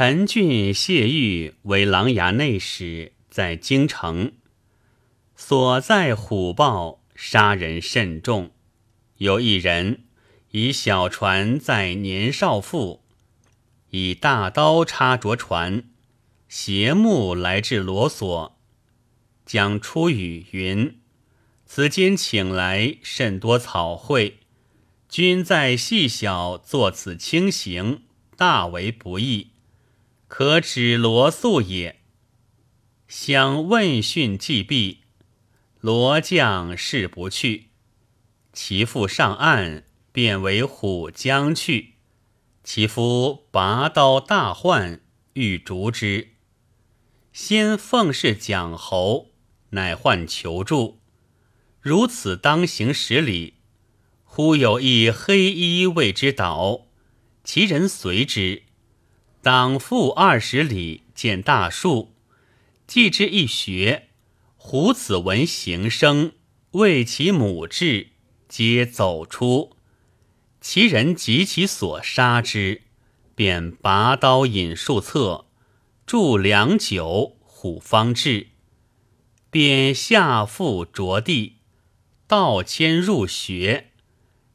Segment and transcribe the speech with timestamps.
[0.00, 4.30] 陈俊、谢玉为琅琊内史，在京城，
[5.34, 8.52] 所在虎豹，杀人甚重。
[9.16, 10.04] 有一人
[10.52, 13.02] 以小船载年少妇，
[13.90, 15.82] 以大刀插着船，
[16.48, 18.56] 斜木来至罗所，
[19.44, 21.00] 将出语云
[21.66, 24.38] ：“此间请来甚多草会，
[25.08, 28.02] 君在细小作此轻行，
[28.36, 29.48] 大为不易。”
[30.28, 32.00] 可指罗素也。
[33.08, 35.00] 相问讯既毕，
[35.80, 37.70] 罗将事不去。
[38.52, 41.94] 其父上岸，便为虎将去。
[42.62, 45.00] 其夫拔刀大唤，
[45.32, 46.34] 欲逐之。
[47.32, 49.30] 先奉侍蒋侯，
[49.70, 51.00] 乃唤求助。
[51.80, 53.54] 如此当行十里，
[54.24, 56.88] 忽有一黑衣为之导，
[57.42, 58.64] 其人随之。
[59.40, 62.12] 党复二十里，见大树，
[62.88, 64.08] 既之一穴。
[64.56, 66.32] 虎子闻行声，
[66.72, 68.08] 为其母至，
[68.48, 69.76] 皆走出。
[70.60, 72.82] 其人及其所杀之，
[73.36, 75.46] 便拔刀引树侧，
[76.04, 78.48] 住良久，虎方至，
[79.50, 81.58] 便下腹着地，
[82.26, 83.92] 倒牵入穴。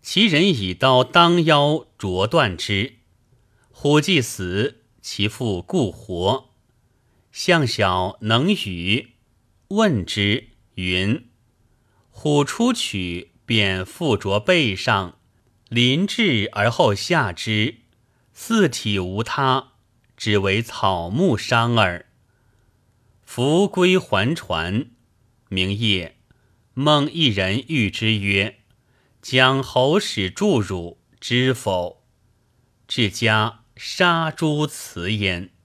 [0.00, 2.97] 其人以刀当腰，啄断之。
[3.80, 6.50] 虎既死，其父故活。
[7.30, 9.10] 向小能语，
[9.68, 11.28] 问之云
[12.10, 15.20] ：“虎出取，便附着背上，
[15.68, 17.76] 临至而后下之，
[18.32, 19.74] 四体无他，
[20.16, 22.06] 只为草木伤耳。”
[23.24, 24.90] 扶归还船，
[25.48, 26.16] 明夜，
[26.74, 28.58] 梦一人遇之曰
[29.22, 32.02] ：“将侯使助汝，知否？”
[32.88, 33.57] 至家。
[33.78, 35.57] 杀猪辞焉。